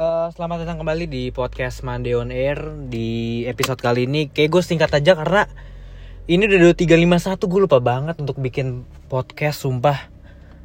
Eh, 0.00 0.28
selamat 0.32 0.64
datang 0.64 0.80
kembali 0.80 1.12
di 1.12 1.28
podcast 1.28 1.84
Monday 1.84 2.16
on 2.16 2.32
Air. 2.32 2.56
Di 2.88 3.44
episode 3.44 3.76
kali 3.84 4.08
ini 4.08 4.32
Kayak 4.32 4.56
gue 4.56 4.62
singkat 4.64 4.88
aja 4.96 5.12
karena 5.12 5.44
Ini 6.24 6.40
udah 6.40 6.72
2351 6.72 7.44
Gue 7.44 7.60
lupa 7.68 7.84
banget 7.84 8.16
untuk 8.16 8.40
bikin 8.40 8.88
podcast 9.12 9.60
Sumpah. 9.60 10.08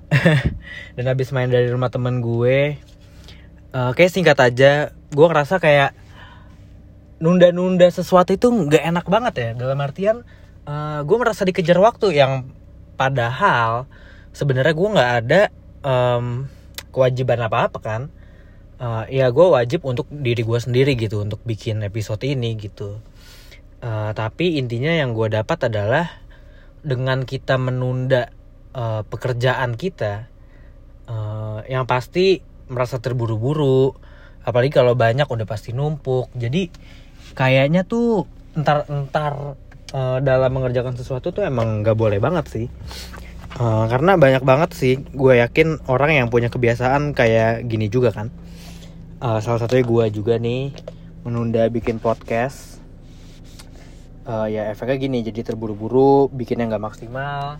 Dan 0.95 1.11
habis 1.11 1.35
main 1.35 1.51
dari 1.51 1.67
rumah 1.67 1.91
temen 1.91 2.23
gue 2.23 2.79
Eh, 3.75 3.91
Kayak 3.99 4.11
singkat 4.15 4.39
aja 4.39 4.95
Gue 5.11 5.27
ngerasa 5.27 5.59
kayak 5.59 5.91
Nunda-nunda 7.19 7.91
sesuatu 7.91 8.31
itu 8.31 8.47
nggak 8.47 8.87
enak 8.87 9.05
banget 9.11 9.33
ya. 9.35 9.49
Dalam 9.51 9.83
artian 9.83 10.23
eh, 10.63 10.99
Gue 11.03 11.17
merasa 11.19 11.43
dikejar 11.43 11.75
waktu 11.83 12.15
Yang 12.15 12.55
padahal 12.95 13.91
sebenarnya 14.31 14.71
gue 14.71 14.89
nggak 14.95 15.11
ada 15.19 15.41
em, 15.83 16.47
kewajiban 16.95 17.43
apa-apa 17.43 17.83
kan 17.83 18.07
uh, 18.79 19.05
ya 19.07 19.31
gue 19.31 19.47
wajib 19.47 19.83
untuk 19.87 20.07
diri 20.11 20.43
gue 20.43 20.59
sendiri 20.59 20.95
gitu 20.95 21.23
untuk 21.23 21.41
bikin 21.43 21.83
episode 21.85 22.23
ini 22.23 22.55
gitu. 22.59 22.99
Uh, 23.83 24.11
tapi 24.17 24.57
intinya 24.57 24.89
yang 24.89 25.13
gue 25.13 25.29
dapat 25.29 25.69
adalah 25.69 26.23
dengan 26.81 27.25
kita 27.25 27.59
menunda 27.59 28.31
uh, 28.73 29.05
pekerjaan 29.05 29.77
kita 29.77 30.29
uh, 31.09 31.61
yang 31.69 31.85
pasti 31.85 32.41
merasa 32.71 32.97
terburu-buru. 32.97 33.93
Apalagi 34.45 34.73
kalau 34.73 34.93
banyak 34.93 35.25
udah 35.25 35.47
pasti 35.49 35.73
numpuk. 35.73 36.29
Jadi 36.37 36.69
kayaknya 37.33 37.85
tuh 37.85 38.29
entar 38.55 38.87
entar 38.87 39.57
uh, 39.91 40.17
dalam 40.21 40.51
mengerjakan 40.53 40.95
sesuatu 40.95 41.33
tuh 41.33 41.43
emang 41.43 41.81
nggak 41.81 41.97
boleh 41.97 42.21
banget 42.21 42.45
sih. 42.49 42.67
Uh, 43.55 43.87
karena 43.87 44.19
banyak 44.19 44.43
banget 44.43 44.75
sih 44.75 44.99
gue 44.99 45.39
yakin 45.39 45.87
orang 45.87 46.11
yang 46.11 46.27
punya 46.27 46.51
kebiasaan 46.51 47.15
kayak 47.15 47.63
gini 47.71 47.87
juga 47.87 48.11
kan 48.11 48.27
Uh, 49.25 49.41
salah 49.41 49.57
satunya 49.57 49.81
gue 49.81 50.21
juga 50.21 50.37
nih 50.37 50.69
menunda 51.25 51.65
bikin 51.73 51.97
podcast. 51.97 52.77
Uh, 54.21 54.45
ya 54.45 54.69
efeknya 54.69 55.01
gini 55.01 55.25
jadi 55.25 55.41
terburu-buru 55.41 56.29
bikinnya 56.29 56.69
nggak 56.69 56.85
maksimal. 56.85 57.57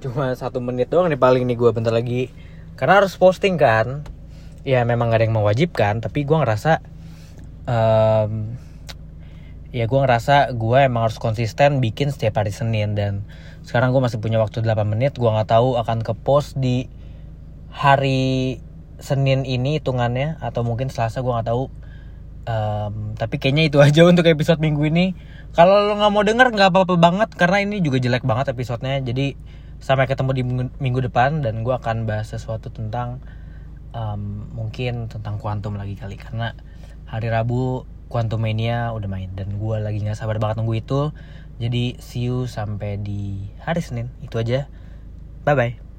Cuma 0.00 0.32
satu 0.32 0.56
menit 0.64 0.88
doang 0.88 1.12
nih 1.12 1.20
paling 1.20 1.44
nih 1.44 1.60
gue 1.60 1.68
bentar 1.76 1.92
lagi. 1.92 2.32
Karena 2.80 3.04
harus 3.04 3.12
posting 3.20 3.60
kan. 3.60 4.08
Ya 4.64 4.80
memang 4.88 5.12
gak 5.12 5.20
ada 5.20 5.24
yang 5.28 5.36
mewajibkan 5.36 6.00
tapi 6.00 6.24
gue 6.24 6.36
ngerasa 6.40 6.80
em, 7.68 8.56
ya 9.76 9.84
gue 9.84 10.00
ngerasa 10.00 10.56
gue 10.56 10.78
emang 10.80 11.12
harus 11.12 11.20
konsisten 11.20 11.84
bikin 11.84 12.08
setiap 12.08 12.40
hari 12.40 12.56
Senin. 12.56 12.96
Dan 12.96 13.28
sekarang 13.68 13.92
gue 13.92 14.00
masih 14.00 14.16
punya 14.16 14.40
waktu 14.40 14.64
8 14.64 14.88
menit 14.88 15.20
gue 15.20 15.28
nggak 15.28 15.52
tahu 15.52 15.76
akan 15.76 16.00
ke 16.00 16.16
post 16.16 16.56
di 16.56 16.88
hari 17.68 18.64
Senin 19.00 19.48
ini 19.48 19.80
hitungannya 19.80 20.38
atau 20.38 20.62
mungkin 20.62 20.92
Selasa 20.92 21.24
gue 21.24 21.32
nggak 21.32 21.48
tahu. 21.48 21.64
Em, 22.48 22.94
tapi 23.16 23.36
kayaknya 23.36 23.68
itu 23.68 23.78
aja 23.80 24.04
untuk 24.04 24.28
episode 24.28 24.60
minggu 24.60 24.86
ini. 24.88 25.16
Kalau 25.56 25.90
lo 25.90 25.98
nggak 25.98 26.12
mau 26.12 26.22
denger 26.24 26.48
nggak 26.54 26.70
apa-apa 26.70 26.94
banget 26.96 27.30
karena 27.34 27.64
ini 27.64 27.82
juga 27.82 27.98
jelek 27.98 28.24
banget 28.24 28.52
episodenya. 28.52 29.00
Jadi 29.00 29.34
sampai 29.80 30.04
ketemu 30.06 30.30
di 30.36 30.42
minggu, 30.44 30.64
minggu 30.78 31.00
depan 31.10 31.40
dan 31.40 31.64
gue 31.64 31.72
akan 31.72 32.04
bahas 32.04 32.30
sesuatu 32.30 32.68
tentang 32.68 33.24
em, 33.96 34.46
mungkin 34.52 35.08
tentang 35.08 35.40
kuantum 35.40 35.74
lagi 35.80 35.96
kali. 35.96 36.20
Karena 36.20 36.52
hari 37.08 37.32
Rabu 37.32 37.88
Quantum 38.10 38.42
Mania 38.42 38.90
udah 38.90 39.06
main 39.06 39.30
dan 39.32 39.56
gue 39.56 39.76
lagi 39.78 40.02
nggak 40.02 40.18
sabar 40.18 40.36
banget 40.36 40.60
nunggu 40.60 40.76
itu. 40.78 41.00
Jadi 41.60 42.00
see 42.00 42.28
you 42.28 42.48
sampai 42.48 42.96
di 42.96 43.52
hari 43.60 43.84
Senin. 43.84 44.08
Itu 44.24 44.40
aja. 44.40 44.68
Bye 45.44 45.56
bye 45.56 45.89